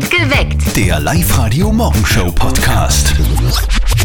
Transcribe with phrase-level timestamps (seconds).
[0.00, 0.74] Geweckt.
[0.74, 3.12] Der Live-Radio-Morgenshow-Podcast.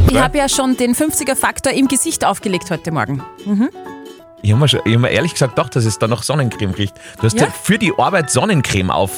[0.10, 3.24] Ich habe ja schon den 50er-Faktor im Gesicht aufgelegt heute Morgen.
[4.42, 6.74] Ich habe mir, schon- ich hab mir ehrlich gesagt gedacht, dass es da noch Sonnencreme
[6.74, 6.94] riecht.
[7.18, 7.46] Du hast Ja?
[7.46, 9.12] ja, für die Arbeit Sonnencreme auf.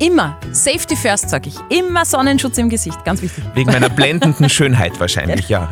[0.00, 0.36] Immer.
[0.50, 1.54] Safety first, sag ich.
[1.68, 3.04] Immer Sonnenschutz im Gesicht.
[3.04, 3.44] Ganz wichtig.
[3.54, 5.70] Wegen meiner blendenden Schönheit wahrscheinlich, ja.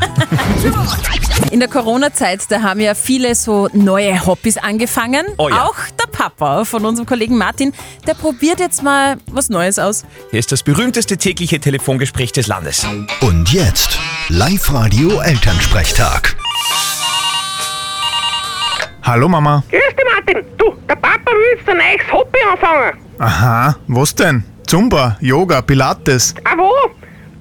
[1.51, 5.27] In der Corona-Zeit, da haben ja viele so neue Hobbys angefangen.
[5.39, 5.65] Oh ja.
[5.65, 7.73] Auch der Papa von unserem Kollegen Martin,
[8.07, 10.05] der probiert jetzt mal was Neues aus.
[10.31, 12.87] Hier ist das berühmteste tägliche Telefongespräch des Landes.
[13.21, 13.99] Und jetzt
[14.29, 16.37] Live-Radio-Elternsprechtag.
[19.03, 19.65] Hallo Mama.
[19.69, 20.45] Grüß dich, Martin.
[20.57, 23.02] Du, der Papa will jetzt ein neues Hobby anfangen.
[23.19, 24.45] Aha, was denn?
[24.67, 26.35] Zumba, Yoga, Pilates.
[26.45, 26.73] Ah, wo?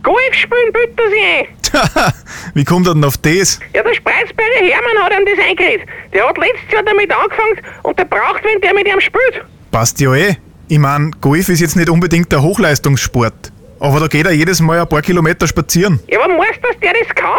[0.04, 2.14] Golf spielen bitte sich ein.
[2.54, 3.60] Wie kommt er denn auf das?
[3.74, 5.88] Ja, der Spreizberger Hermann hat ihm das eingeredet.
[6.14, 9.46] Der hat letztes Jahr damit angefangen und der braucht, wenn der mit ihm spielt.
[9.72, 10.36] Passt ja eh.
[10.68, 13.52] Ich mein, Golf ist jetzt nicht unbedingt der Hochleistungssport.
[13.80, 16.00] Aber da geht er jedes Mal ein paar Kilometer spazieren.
[16.08, 17.32] Ja, aber meinst du, dass der das kann?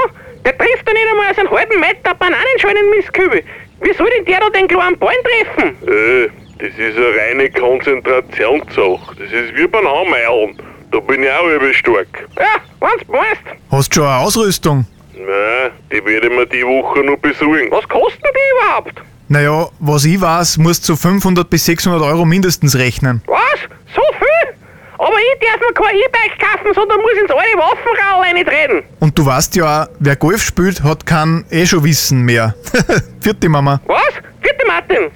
[0.45, 3.43] Der trifft ja nicht einmal aus einem halben Meter Bananenschalen in den Mistkübel.
[3.81, 5.77] Wie soll denn der da den kleinen Ball treffen?
[5.87, 6.29] Äh,
[6.63, 9.17] das ist eine reine Konzentrationssache.
[9.19, 10.57] Das ist wie beim Haumeilen.
[10.93, 12.29] Da bin ich auch übel stark.
[12.39, 13.43] Ja, wenn's meinst.
[13.71, 14.87] Hast schon eine Ausrüstung?
[15.15, 17.69] Nein, die werde ich mir die Woche noch besuchen.
[17.71, 19.03] Was kosten die überhaupt?
[19.29, 23.23] Naja, was ich weiß, musst du 500 bis 600 Euro mindestens rechnen.
[23.27, 23.61] Was?
[23.93, 24.55] So viel?
[24.99, 28.83] Aber ich darf mir kein E-Bike kaufen, sondern muss ins alte Waffenrau reintreten.
[29.01, 32.55] Und du weißt ja auch, wer Golf spielt, hat kein eh schon Wissen mehr.
[33.21, 33.81] Vierte Mama.
[33.87, 34.13] Was?
[34.41, 35.11] Bitte, Martin.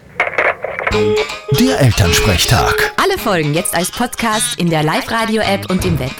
[0.92, 2.92] Der Elternsprechtag.
[3.02, 6.14] Alle Folgen jetzt als Podcast in der Live-Radio-App und im Web.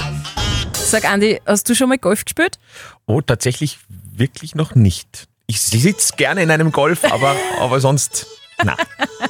[0.73, 2.59] Sag Andi, hast du schon mal Golf gespielt?
[3.07, 5.29] Oh, tatsächlich wirklich noch nicht.
[5.47, 8.27] Ich sitze gerne in einem Golf, aber, aber sonst.
[8.65, 8.75] Na,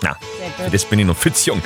[0.03, 0.17] na,
[0.57, 1.63] für das bin ich noch viel zu jung.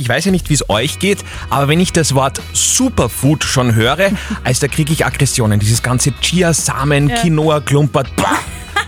[0.00, 3.74] Ich weiß ja nicht, wie es euch geht, aber wenn ich das Wort Superfood schon
[3.74, 4.10] höre,
[4.44, 5.60] also da kriege ich Aggressionen.
[5.60, 8.14] Dieses ganze Chiasamen, Quinoa, Klumpert.
[8.16, 8.38] Bah.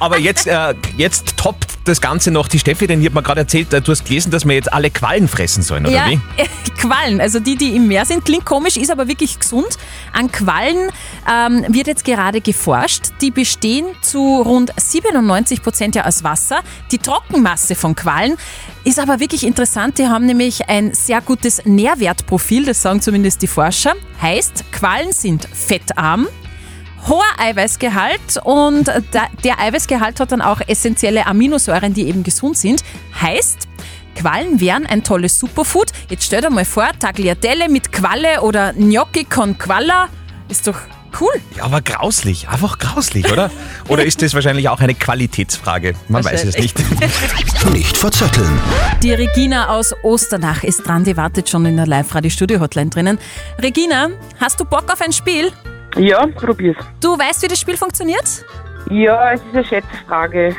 [0.03, 3.43] Aber jetzt, äh, jetzt toppt das Ganze noch die Steffi, denn ich habe mir gerade
[3.43, 6.21] erzählt, äh, du hast gelesen, dass wir jetzt alle Quallen fressen sollen, oder ja, wie?
[6.77, 9.79] Quallen, also die, die im Meer sind, klingt komisch, ist aber wirklich gesund.
[10.13, 10.91] An Quallen
[11.33, 13.11] ähm, wird jetzt gerade geforscht.
[13.21, 16.63] Die bestehen zu rund 97 Prozent ja aus Wasser.
[16.91, 18.37] Die Trockenmasse von Quallen
[18.83, 19.99] ist aber wirklich interessant.
[19.99, 23.95] Die haben nämlich ein sehr gutes Nährwertprofil, das sagen zumindest die Forscher.
[24.21, 26.27] Heißt, Quallen sind fettarm,
[27.09, 28.87] hoher Eiweißgehalt und
[29.45, 32.83] der Eiweißgehalt hat dann auch essentielle Aminosäuren, die eben gesund sind.
[33.21, 33.69] Heißt,
[34.15, 35.91] Quallen wären ein tolles Superfood.
[36.09, 40.09] Jetzt stell dir mal vor, Tagliatelle mit Qualle oder Gnocchi con Qualla.
[40.49, 40.77] Ist doch
[41.21, 41.33] cool.
[41.57, 43.51] Ja, aber grauslich, einfach grauslich, oder?
[43.89, 45.95] Oder ist das wahrscheinlich auch eine Qualitätsfrage?
[46.09, 46.77] Man weiß es nicht.
[47.73, 48.61] Nicht verzetteln.
[49.03, 53.19] Die Regina aus Osternach ist dran, die wartet schon in der Live-Radio-Studio-Hotline drinnen.
[53.63, 54.09] Regina,
[54.41, 55.53] hast du Bock auf ein Spiel?
[55.97, 56.77] Ja, probier's.
[57.01, 58.45] Du weißt, wie das Spiel funktioniert?
[58.91, 60.57] Ja, es ist eine Schätzfrage.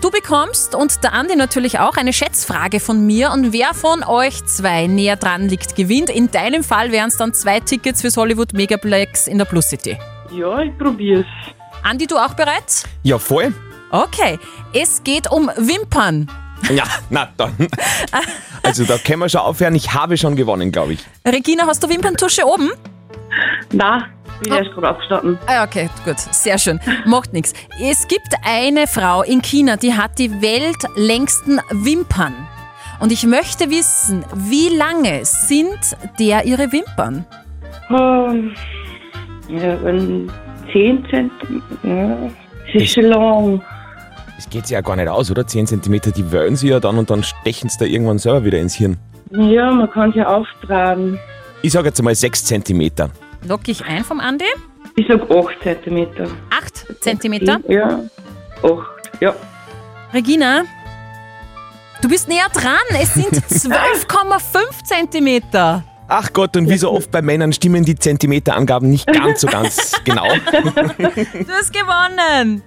[0.00, 4.44] Du bekommst und der Andi natürlich auch eine Schätzfrage von mir und wer von euch
[4.44, 6.10] zwei näher dran liegt, gewinnt.
[6.10, 9.96] In deinem Fall wären es dann zwei Tickets fürs Hollywood Megaplex in der Plus City.
[10.30, 11.24] Ja, ich probier's.
[11.82, 12.84] Andi, du auch bereit?
[13.02, 13.54] Ja, voll.
[13.90, 14.38] Okay,
[14.74, 16.30] es geht um Wimpern.
[16.70, 17.56] Ja, na dann.
[18.62, 19.74] Also da können wir schon aufhören.
[19.74, 21.00] Ich habe schon gewonnen, glaube ich.
[21.26, 22.70] Regina, hast du Wimperntusche oben?
[23.72, 24.06] Na,
[24.44, 25.38] bin erst gerade aufgestanden.
[25.46, 26.80] Ah, okay, gut, sehr schön.
[27.06, 27.52] Macht nichts.
[27.80, 32.34] Es gibt eine Frau in China, die hat die weltlängsten Wimpern.
[33.00, 35.78] Und ich möchte wissen, wie lange sind
[36.18, 37.24] der ihre Wimpern?
[37.90, 38.54] Ähm,
[39.48, 40.30] Ja, wenn
[40.72, 41.30] 10 cm.
[41.82, 42.16] Ja,
[42.74, 43.62] es ist schon lang.
[44.36, 45.46] Das geht sich ja gar nicht aus, oder?
[45.46, 48.58] 10 cm, die wöhlen sie ja dann und dann stechen sie da irgendwann selber wieder
[48.58, 48.96] ins Hirn.
[49.30, 51.18] Ja, man kann es ja auftragen.
[51.62, 52.90] Ich sage jetzt mal 6 cm.
[53.46, 54.44] Lock ich ein vom Andi?
[54.96, 56.06] Ich sag 8 cm.
[56.50, 57.60] 8 Zentimeter.
[57.68, 58.00] Ja,
[58.62, 59.20] 8.
[59.20, 59.34] Ja.
[60.12, 60.62] Regina,
[62.00, 62.74] du bist näher dran.
[63.00, 65.84] Es sind 12,5 Zentimeter.
[66.06, 69.92] Ach Gott, und wie so oft bei Männern stimmen die Zentimeterangaben nicht ganz so ganz
[70.04, 70.28] genau.
[70.36, 72.62] Du hast gewonnen.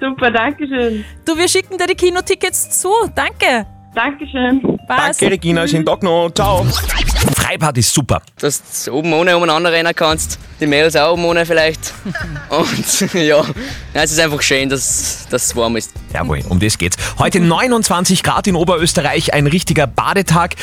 [0.00, 1.04] Super, Dankeschön.
[1.24, 2.90] Du, wir schicken dir die Kinotickets zu.
[3.14, 3.66] Danke.
[3.94, 4.60] Dankeschön.
[4.88, 5.22] Passt.
[5.22, 5.66] Danke, Regina.
[5.68, 6.30] Schönen Tag noch.
[6.34, 6.66] Ciao.
[7.30, 8.22] Freibad ist super.
[8.40, 11.92] dass du oben ohne umeinander rennen kannst, die Mädels auch oben ohne vielleicht.
[12.48, 13.44] Und ja,
[13.94, 15.92] es ist einfach schön, dass dass es warm ist.
[16.12, 16.96] Jawohl, um das geht's.
[17.18, 20.56] Heute 29 Grad in Oberösterreich, ein richtiger Badetag.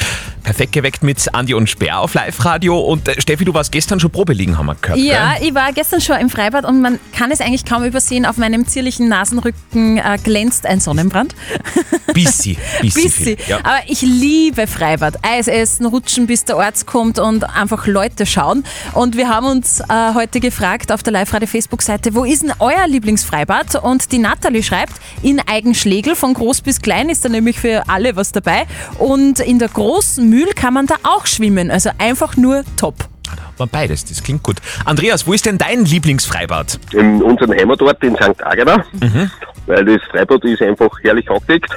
[0.44, 2.79] Perfekt geweckt mit Andi und Speer auf Live-Radio.
[2.79, 5.00] Und äh, Steffi, du warst gestern schon Probe liegen, haben wir gehört.
[5.00, 5.47] Ja, Gell?
[5.50, 8.25] ich war gestern schon im Freibad und man kann es eigentlich kaum übersehen.
[8.25, 11.35] Auf meinem zierlichen Nasenrücken äh, glänzt ein Sonnenbrand.
[12.13, 12.57] Bissi.
[12.81, 13.03] Bissi.
[13.03, 13.09] Bissi.
[13.09, 13.38] viel.
[13.47, 13.57] Ja.
[13.59, 15.15] Aber ich liebe Freibad.
[15.23, 18.63] Eis essen, rutschen bis der Arzt kommt und einfach Leute schauen.
[18.94, 23.81] Und wir haben uns äh, heute gefragt auf der Live-Radio-Facebook-Seite, wo ist denn euer Lieblingsfreibad?
[23.84, 28.16] Und die Natalie schreibt, in Eigenschlegel, von groß bis klein ist da nämlich für alle
[28.16, 28.66] was dabei.
[28.98, 31.72] Und in der großen Mühl kann man da auch schwimmen.
[31.72, 32.96] Also einfach nur top.
[33.72, 34.57] Beides, das klingt gut.
[34.86, 36.80] Andreas, wo ist denn dein Lieblingsfreibad?
[36.94, 38.44] in unserem Heimatort in St.
[38.44, 38.84] Agata,
[39.66, 41.72] weil das Freibad ist einfach herrlich angedeckt,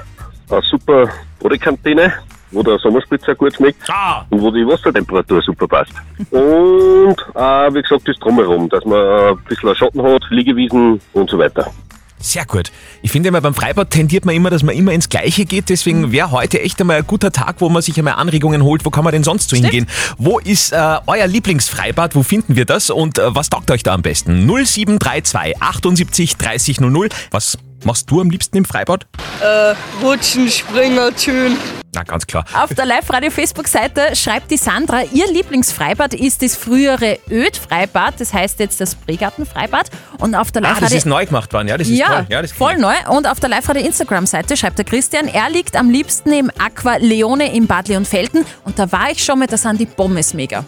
[0.49, 1.09] eine super
[1.41, 2.13] Badekantine,
[2.53, 4.25] wo der Sommerspritzer gut schmeckt Ah.
[4.31, 5.93] und wo die Wassertemperatur super passt.
[6.31, 11.39] Und äh, wie gesagt, das drumherum, dass man ein bisschen Schatten hat, Liegewiesen und so
[11.39, 11.71] weiter.
[12.19, 12.71] Sehr gut.
[13.03, 15.69] Ich finde immer, beim Freibad tendiert man immer, dass man immer ins Gleiche geht.
[15.69, 18.85] Deswegen wäre heute echt einmal ein guter Tag, wo man sich einmal Anregungen holt.
[18.85, 19.89] Wo kann man denn sonst so hingehen?
[20.19, 22.15] Wo ist äh, euer Lieblingsfreibad?
[22.15, 22.91] Wo finden wir das?
[22.91, 24.47] Und äh, was taugt euch da am besten?
[24.47, 27.09] 0732 78 30 00.
[27.33, 29.07] Was machst du am liebsten im Freibad?
[29.41, 29.75] Äh,
[30.05, 31.57] Rutschen, Springer, Tschön.
[31.95, 32.47] Na, ganz klar.
[32.55, 38.81] Auf der Live-Radio-Facebook-Seite schreibt die Sandra, ihr Lieblingsfreibad ist das frühere Öd-Freibad, das heißt jetzt
[38.81, 39.91] das Bregarten-Freibad.
[40.19, 40.97] Und auf der Ah, das Live-Radio...
[40.97, 41.69] ist neu gemacht worden.
[41.69, 42.27] Ja, das ist ja, toll.
[42.31, 42.95] Ja, das voll neu.
[43.11, 47.67] Und auf der Live-Radio-Instagram-Seite schreibt der Christian, er liegt am liebsten im Aqua Leone in
[47.67, 48.47] Bad Leonfelden.
[48.65, 50.65] Und da war ich schon mal, da sind die Pommes mega.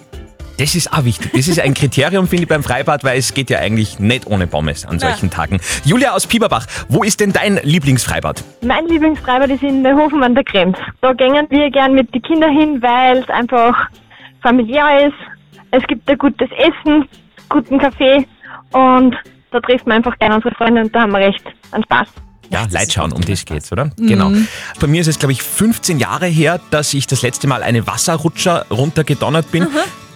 [0.59, 1.33] Das ist auch wichtig.
[1.33, 4.47] Das ist ein Kriterium, finde ich, beim Freibad, weil es geht ja eigentlich nicht ohne
[4.47, 5.61] Pommes an solchen Tagen.
[5.85, 8.45] Julia aus Pieperbach, wo ist denn dein Lieblingsfreibad?
[8.62, 10.79] Mein Lieblingsfreibad ist in der Hofen an der Krems.
[11.01, 13.89] Da gehen wir gern mit den Kindern hin, weil es einfach
[14.43, 15.17] familiär ist.
[15.73, 17.09] Es gibt da gutes Essen,
[17.49, 18.25] guten Kaffee
[18.73, 19.17] und
[19.51, 21.43] da trifft man einfach gerne unsere Freunde und da haben wir recht
[21.73, 22.09] an Spaß.
[22.51, 23.87] Ja, Leid schauen, um das geht's, oder?
[23.87, 24.06] Mhm.
[24.06, 24.31] Genau.
[24.79, 27.87] Bei mir ist es, glaube ich, 15 Jahre her, dass ich das letzte Mal eine
[27.87, 29.67] Wasserrutscher runtergedonnert bin.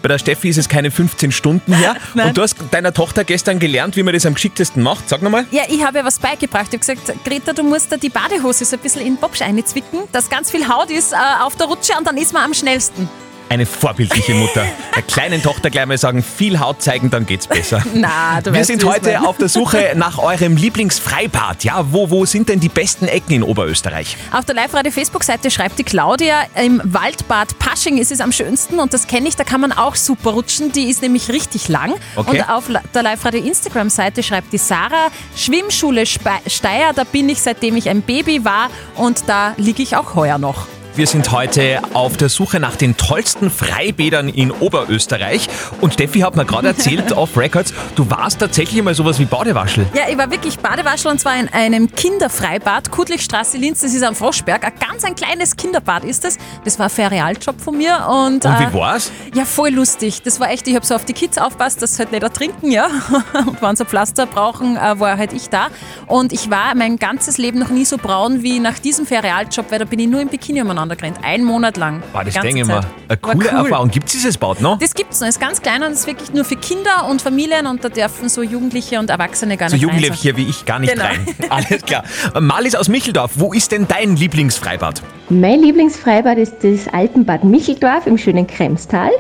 [0.02, 1.96] Bei der Steffi ist es keine 15 Stunden her.
[2.14, 2.28] Nein.
[2.28, 5.08] Und du hast deiner Tochter gestern gelernt, wie man das am geschicktesten macht.
[5.08, 5.46] Sag nochmal.
[5.50, 6.68] Ja, ich habe ja was beigebracht.
[6.72, 9.42] Ich habe gesagt, Greta, du musst da die Badehose so ein bisschen in den Bobsch
[9.42, 12.54] einzwicken, dass ganz viel Haut ist äh, auf der Rutsche und dann ist man am
[12.54, 13.08] schnellsten.
[13.50, 14.66] Eine vorbildliche Mutter.
[14.94, 17.82] Der kleinen Tochter gleich mal sagen, viel Haut zeigen, dann geht's besser.
[17.94, 21.64] Na, du Wir weißt, sind heute auf der Suche nach eurem Lieblingsfreibad.
[21.64, 24.16] Ja, wo, wo sind denn die besten Ecken in Oberösterreich?
[24.32, 29.06] Auf der Live-Radio-Facebook-Seite schreibt die Claudia, im Waldbad Pasching ist es am schönsten und das
[29.06, 31.94] kenne ich, da kann man auch super rutschen, die ist nämlich richtig lang.
[32.16, 32.30] Okay.
[32.30, 37.88] Und auf der Live-Radio-Instagram-Seite schreibt die Sarah, Schwimmschule Spe Steyr, da bin ich seitdem ich
[37.88, 40.66] ein Baby war und da liege ich auch heuer noch.
[40.98, 45.48] Wir sind heute auf der Suche nach den tollsten Freibädern in Oberösterreich.
[45.80, 49.86] Und Steffi hat mir gerade erzählt, off Records, du warst tatsächlich mal sowas wie Badewaschel.
[49.94, 54.16] Ja, ich war wirklich Badewaschel und zwar in einem Kinderfreibad, Kudlichstraße Linz, das ist am
[54.16, 54.64] Froschberg.
[54.64, 56.36] Ein ganz ein kleines Kinderbad ist das.
[56.64, 58.04] Das war ein Ferialjob von mir.
[58.08, 59.12] Und, Und äh, wie war's?
[59.36, 60.22] Ja, voll lustig.
[60.22, 62.72] Das war echt, ich habe so auf die Kids aufpasst, dass sie halt nicht ertrinken,
[62.72, 62.86] ja.
[63.46, 65.68] Und wenn sie Pflaster brauchen, äh, war halt ich da.
[66.08, 69.78] Und ich war mein ganzes Leben noch nie so braun wie nach diesem Ferialjob, weil
[69.78, 71.19] da bin ich nur im Bikini umeinander gerannt.
[71.23, 72.02] Einen Monat lang.
[72.12, 73.64] War das Die ganze denke ich mal eine coole cool.
[73.67, 73.90] Erfahrung.
[73.90, 74.79] Gibt es dieses Bad noch?
[74.79, 77.85] Das gibt's noch, ist ganz klein und ist wirklich nur für Kinder und Familien und
[77.85, 79.94] da dürfen so Jugendliche und Erwachsene gar So nicht rein.
[79.99, 81.05] Jugendliche wie ich gar nicht Genau.
[81.05, 81.26] rein.
[81.50, 82.05] Alles klar.
[82.40, 85.02] Marlies aus Micheldorf, wo ist denn dein Lieblingsfreibad?
[85.29, 89.11] Mein Lieblingsfreibad ist das Alpenbad Micheldorf im schönen Kremstal.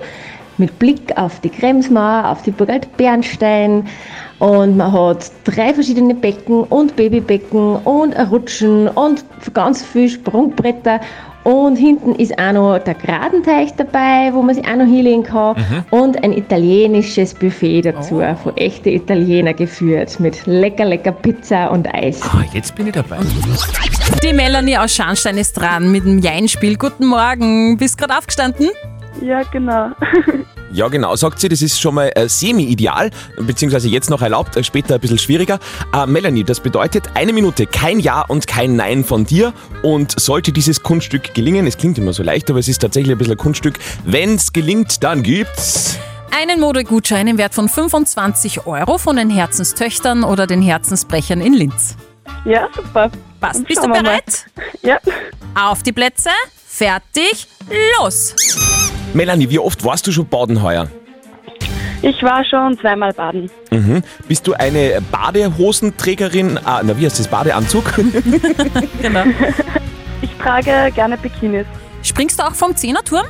[0.60, 3.86] Mit Blick auf die Kremsmauer, auf die Burg Alt-Bernstein.
[4.40, 9.24] Und man hat drei verschiedene Becken und Babybecken und ein Rutschen und
[9.54, 11.00] ganz viel Sprungbretter.
[11.48, 15.56] Und hinten ist auch noch der Gradenteich dabei, wo man sich auch noch hinlegen kann.
[15.90, 20.20] Und ein italienisches Buffet dazu, von echten Italiener geführt.
[20.20, 22.20] Mit lecker, lecker Pizza und Eis.
[22.22, 23.16] Ah, jetzt bin ich dabei.
[24.22, 26.76] Die Melanie aus Scharnstein ist dran mit dem Jeinspiel.
[26.76, 27.78] Guten Morgen.
[27.78, 28.68] Bist gerade aufgestanden?
[29.22, 29.88] Ja, genau.
[30.72, 34.62] Ja, genau, sagt sie, das ist schon mal äh, semi-ideal, beziehungsweise jetzt noch erlaubt, äh,
[34.62, 35.58] später ein bisschen schwieriger.
[35.94, 39.54] Äh, Melanie, das bedeutet eine Minute, kein Ja und kein Nein von dir.
[39.82, 43.18] Und sollte dieses Kunststück gelingen, es klingt immer so leicht, aber es ist tatsächlich ein
[43.18, 43.78] bisschen ein Kunststück.
[44.04, 45.98] Wenn es gelingt, dann gibt's.
[46.30, 51.96] Einen Modegutschein im Wert von 25 Euro von den Herzenstöchtern oder den Herzensbrechern in Linz.
[52.44, 53.10] Ja, super.
[53.40, 53.64] Passt.
[53.66, 54.02] Bist du wir mal.
[54.02, 54.46] bereit?
[54.82, 54.98] Ja.
[55.54, 56.30] Auf die Plätze,
[56.66, 57.48] fertig,
[57.98, 58.34] los!
[59.14, 60.88] Melanie, wie oft warst du schon baden heuer?
[62.02, 63.50] Ich war schon zweimal baden.
[63.70, 64.02] Mhm.
[64.28, 66.58] Bist du eine Badehosenträgerin?
[66.64, 67.26] Ah, na, wie heißt das?
[67.26, 67.84] Badeanzug?
[69.02, 69.24] genau.
[70.22, 71.66] Ich trage gerne Bikinis.
[72.02, 73.26] Springst du auch vom Zehnerturm?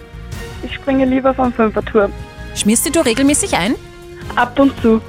[0.62, 2.12] Ich springe lieber vom Fünferturm.
[2.54, 3.74] Schmierst du regelmäßig ein?
[4.36, 5.00] Ab und zu.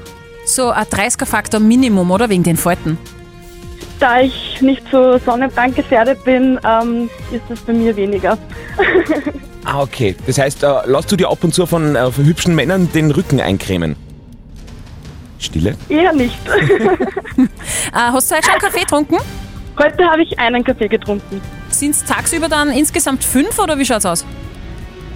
[0.46, 2.30] So ein 30er-Faktor Minimum, oder?
[2.30, 2.98] Wegen den Falten.
[4.00, 8.38] Da ich nicht so sonnenbrand gefährdet bin, ähm, ist es bei mir weniger.
[9.66, 10.16] ah, okay.
[10.26, 13.12] Das heißt, äh, lass du dir ab und zu von, äh, von hübschen Männern den
[13.12, 13.98] Rücken eincremen?
[15.38, 15.76] Stille?
[15.90, 16.40] Eher nicht.
[17.92, 19.18] Äh, hast du heute schon einen Kaffee getrunken?
[19.80, 21.42] Heute habe ich einen Kaffee getrunken.
[21.70, 24.26] Sind es tagsüber dann insgesamt fünf oder wie schaut's aus?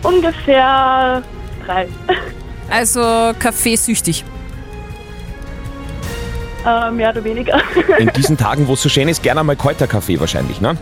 [0.01, 1.21] Ungefähr
[1.65, 1.87] drei.
[2.69, 3.01] Also
[3.37, 4.23] kaffeesüchtig.
[6.65, 7.62] Äh, mehr oder weniger.
[7.98, 10.77] In diesen Tagen, wo es so schön ist, gerne einmal kalter Kaffee wahrscheinlich, ne?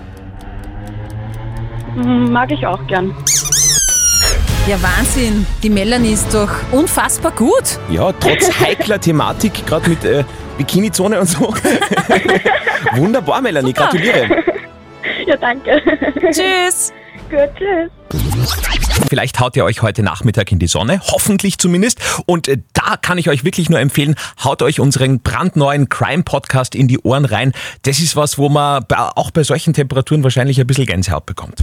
[1.96, 3.16] Mm, Mag ich auch gern.
[4.68, 5.46] Ja, Wahnsinn.
[5.64, 7.80] Die Melanie ist doch unfassbar gut.
[7.90, 10.24] Ja, trotz heikler Thematik, gerade mit äh,
[10.58, 11.52] Bikini-Zone und so.
[12.96, 14.44] Wunderbar, Melanie, gratuliere.
[15.26, 15.82] Ja, danke.
[16.32, 16.94] Tschüss.
[17.30, 18.91] Gut, tschüss.
[19.08, 22.00] Vielleicht haut ihr euch heute Nachmittag in die Sonne, hoffentlich zumindest.
[22.26, 26.88] Und äh, da kann ich euch wirklich nur empfehlen, haut euch unseren brandneuen Crime-Podcast in
[26.88, 27.52] die Ohren rein.
[27.84, 31.60] Das ist was, wo man auch bei solchen Temperaturen wahrscheinlich ein bisschen Gänsehaut bekommt.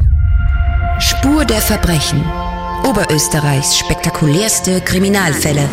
[0.99, 2.23] Spur der Verbrechen.
[2.85, 5.68] Oberösterreichs spektakulärste Kriminalfälle.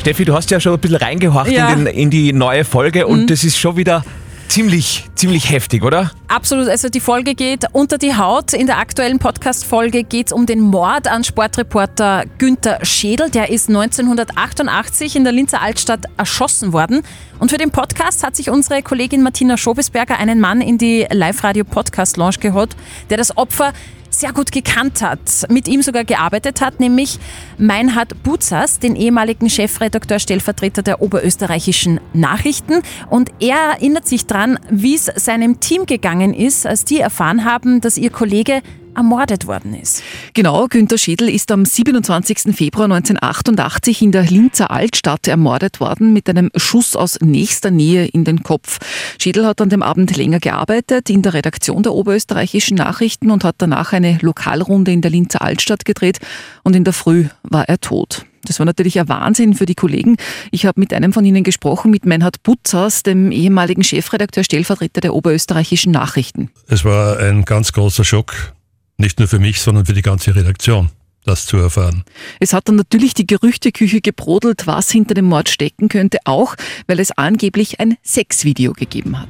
[0.00, 1.70] Steffi, du hast ja schon ein bisschen reingehorcht Ja.
[1.72, 3.26] in, den, in die neue Folge und Mhm.
[3.28, 4.04] das ist schon wieder
[4.48, 6.10] ziemlich, ziemlich heftig, oder?
[6.28, 8.52] Absolut, also die Folge geht unter die Haut.
[8.52, 13.30] In der aktuellen Podcast-Folge geht es um den Mord an Sportreporter Günther Schädel.
[13.30, 17.02] Der ist 1988 in der Linzer Altstadt erschossen worden.
[17.38, 22.38] Und für den Podcast hat sich unsere Kollegin Martina Schobesberger einen Mann in die Live-Radio-Podcast-Lounge
[22.40, 22.76] geholt,
[23.10, 23.72] der das Opfer
[24.20, 27.18] sehr gut gekannt hat, mit ihm sogar gearbeitet hat, nämlich
[27.58, 32.82] Meinhard Buzas, den ehemaligen Chefredakteur, Stellvertreter der oberösterreichischen Nachrichten.
[33.10, 37.80] Und er erinnert sich dran, wie es seinem Team gegangen ist, als die erfahren haben,
[37.80, 38.62] dass ihr Kollege
[38.96, 40.02] ermordet worden ist.
[40.32, 42.54] Genau, Günter Schädel ist am 27.
[42.54, 48.24] Februar 1988 in der Linzer Altstadt ermordet worden mit einem Schuss aus nächster Nähe in
[48.24, 48.78] den Kopf.
[49.18, 53.56] Schädel hat an dem Abend länger gearbeitet in der Redaktion der oberösterreichischen Nachrichten und hat
[53.58, 56.18] danach eine Lokalrunde in der Linzer Altstadt gedreht
[56.62, 58.24] und in der Früh war er tot.
[58.46, 60.16] Das war natürlich ein Wahnsinn für die Kollegen.
[60.50, 65.14] Ich habe mit einem von ihnen gesprochen, mit Meinhard Butzers, dem ehemaligen Chefredakteur, Stellvertreter der
[65.14, 66.50] oberösterreichischen Nachrichten.
[66.68, 68.52] Es war ein ganz großer Schock,
[68.96, 70.90] nicht nur für mich, sondern für die ganze Redaktion,
[71.24, 72.04] das zu erfahren.
[72.40, 76.54] Es hat dann natürlich die Gerüchteküche gebrodelt, was hinter dem Mord stecken könnte, auch
[76.86, 79.28] weil es angeblich ein Sexvideo gegeben hat.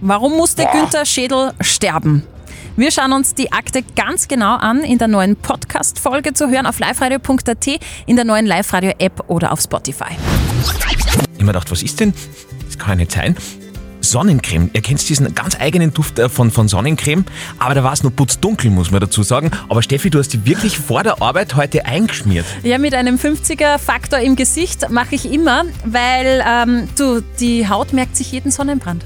[0.00, 2.22] Warum musste Günther Schädel sterben?
[2.76, 6.78] Wir schauen uns die Akte ganz genau an in der neuen Podcast-Folge zu hören auf
[6.78, 7.66] liveradio.at,
[8.06, 10.12] in der neuen Live-Radio-App oder auf Spotify.
[10.62, 12.12] Ich hab mir gedacht, was ist denn?
[12.66, 13.34] Das kann ja nicht sein.
[14.10, 14.70] Sonnencreme.
[14.72, 17.24] Ihr kennt diesen ganz eigenen Duft äh, von, von Sonnencreme,
[17.58, 19.50] aber da war es nur putzdunkel, muss man dazu sagen.
[19.68, 22.46] Aber Steffi, du hast die wirklich vor der Arbeit heute eingeschmiert.
[22.62, 28.16] Ja, mit einem 50er-Faktor im Gesicht mache ich immer, weil ähm, du, die Haut merkt
[28.16, 29.04] sich jeden Sonnenbrand.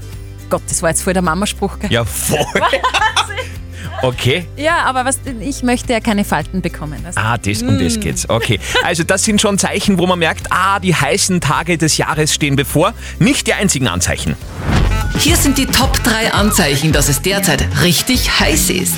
[0.49, 1.79] Gott, das war jetzt voll der Mamaspruch.
[1.79, 1.91] Gell?
[1.91, 2.39] Ja, voll.
[4.03, 4.47] Okay.
[4.57, 6.97] Ja, aber was, ich möchte ja keine Falten bekommen.
[7.03, 7.11] du?
[7.21, 7.99] Ah, das, um das Mm.
[7.99, 8.27] geht's.
[8.27, 8.59] Okay.
[8.83, 12.55] Also das sind schon Zeichen, wo man merkt, ah, die heißen Tage des Jahres stehen
[12.55, 12.93] bevor.
[13.19, 14.35] Nicht die einzigen Anzeichen.
[15.19, 18.95] Hier sind die Top 3 Anzeichen, dass es derzeit richtig heiß ist.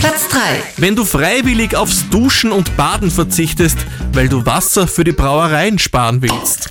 [0.00, 0.38] Platz 3.
[0.76, 3.78] Wenn du freiwillig aufs Duschen und Baden verzichtest,
[4.12, 6.68] weil du Wasser für die Brauereien sparen willst.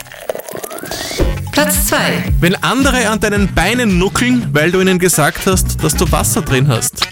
[1.51, 1.97] Platz 2.
[2.39, 6.67] Wenn andere an deinen Beinen nuckeln, weil du ihnen gesagt hast, dass du Wasser drin
[6.67, 7.07] hast.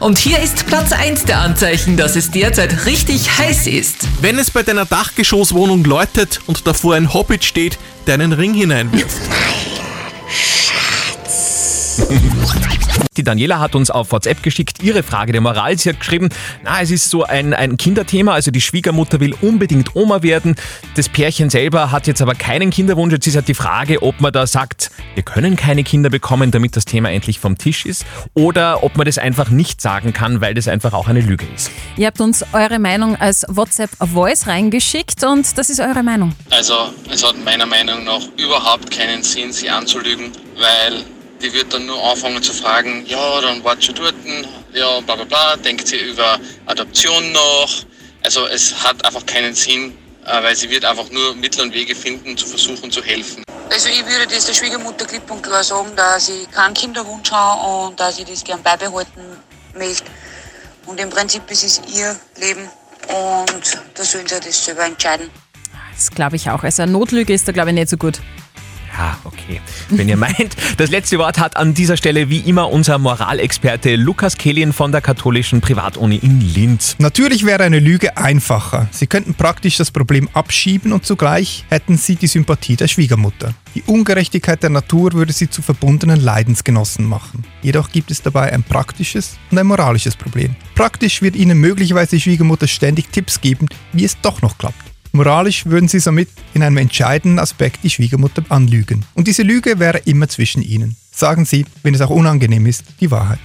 [0.00, 4.06] Und hier ist Platz 1 der Anzeichen, dass es derzeit richtig heiß ist.
[4.20, 9.16] Wenn es bei deiner Dachgeschosswohnung läutet und davor ein Hobbit steht, der einen Ring hineinwirft.
[13.18, 15.76] Die Daniela hat uns auf WhatsApp geschickt ihre Frage der Moral.
[15.76, 16.28] Sie hat geschrieben,
[16.62, 20.54] na, es ist so ein, ein Kinderthema, also die Schwiegermutter will unbedingt Oma werden.
[20.94, 23.12] Das Pärchen selber hat jetzt aber keinen Kinderwunsch.
[23.12, 26.76] Jetzt ist halt die Frage, ob man da sagt, wir können keine Kinder bekommen, damit
[26.76, 30.54] das Thema endlich vom Tisch ist, oder ob man das einfach nicht sagen kann, weil
[30.54, 31.72] das einfach auch eine Lüge ist.
[31.96, 36.36] Ihr habt uns eure Meinung als WhatsApp-Voice reingeschickt und das ist eure Meinung.
[36.50, 36.74] Also
[37.12, 41.04] es hat meiner Meinung nach überhaupt keinen Sinn, sie anzulügen, weil
[41.40, 44.14] die wird dann nur anfangen zu fragen, ja, dann wart schon dort,
[44.72, 47.84] ja, bla bla bla, denkt sie über Adoption nach.
[48.22, 51.94] Also es hat einfach keinen Sinn, äh, weil sie wird einfach nur Mittel und Wege
[51.94, 53.44] finden, zu versuchen zu helfen.
[53.70, 57.88] Also ich würde das der Schwiegermutter klipp und klar sagen, dass ich keinen Kinderwunsch habe
[57.88, 59.36] und dass ich das gern beibehalten
[59.76, 60.04] möchte.
[60.86, 62.68] Und im Prinzip ist es ihr Leben
[63.08, 65.30] und da sollen sie das selber entscheiden.
[65.94, 66.62] Das glaube ich auch.
[66.62, 68.20] Also eine Notlüge ist da, glaube ich, nicht so gut.
[68.98, 69.60] Ja, okay.
[69.90, 74.36] Wenn ihr meint, das letzte Wort hat an dieser Stelle wie immer unser Moralexperte Lukas
[74.36, 76.96] Kehlin von der katholischen Privatuni in Linz.
[76.98, 78.88] Natürlich wäre eine Lüge einfacher.
[78.90, 83.54] Sie könnten praktisch das Problem abschieben und zugleich hätten sie die Sympathie der Schwiegermutter.
[83.76, 87.44] Die Ungerechtigkeit der Natur würde sie zu verbundenen Leidensgenossen machen.
[87.62, 90.56] Jedoch gibt es dabei ein praktisches und ein moralisches Problem.
[90.74, 94.97] Praktisch wird ihnen möglicherweise die Schwiegermutter ständig Tipps geben, wie es doch noch klappt.
[95.12, 99.04] Moralisch würden sie somit in einem entscheidenden Aspekt die Schwiegermutter anlügen.
[99.14, 100.96] Und diese Lüge wäre immer zwischen ihnen.
[101.10, 103.40] Sagen sie, wenn es auch unangenehm ist, die Wahrheit.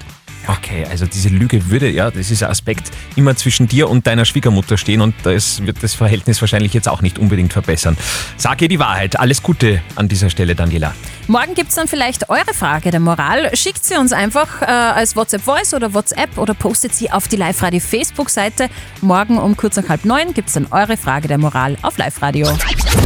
[0.48, 4.26] Okay, also diese Lüge würde, ja, das ist ein Aspekt, immer zwischen dir und deiner
[4.26, 7.98] Schwiegermutter stehen und das wird das Verhältnis wahrscheinlich jetzt auch nicht unbedingt verbessern.
[8.38, 9.20] Sag ihr die Wahrheit.
[9.20, 10.94] Alles Gute an dieser Stelle, Daniela.
[11.28, 13.56] Morgen gibt es dann vielleicht eure Frage der Moral.
[13.56, 18.70] Schickt sie uns einfach äh, als WhatsApp-Voice oder WhatsApp oder postet sie auf die Live-Radio-Facebook-Seite.
[19.02, 22.48] Morgen um kurz nach halb neun gibt es dann eure Frage der Moral auf Live-Radio.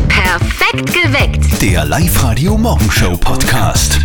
[0.08, 1.62] Perfekt geweckt.
[1.62, 4.00] Der Live-Radio Morgenshow Podcast.